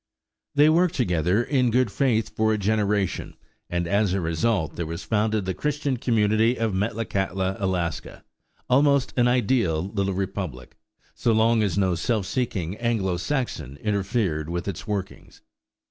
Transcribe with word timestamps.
They 0.55 0.67
worked 0.67 0.95
together 0.95 1.43
in 1.43 1.69
good 1.69 1.91
faith 1.91 2.35
for 2.35 2.51
a 2.51 2.57
generation; 2.57 3.35
and 3.69 3.87
as 3.87 4.13
a 4.15 4.19
result 4.19 4.75
there 4.75 4.87
was 4.87 5.03
founded 5.03 5.45
the 5.45 5.53
Christian 5.53 5.97
community 5.97 6.57
of 6.57 6.73
Metlakatla, 6.73 7.57
Alaska, 7.59 8.23
almost 8.67 9.13
an 9.15 9.27
ideal 9.27 9.89
little 9.93 10.15
republic, 10.15 10.75
so 11.13 11.33
long 11.33 11.61
as 11.61 11.77
no 11.77 11.93
self 11.93 12.25
seeking 12.25 12.75
Anglo 12.77 13.15
Saxon 13.17 13.77
interfered 13.77 14.49
with 14.49 14.67
its 14.67 14.87
workings. 14.87 15.43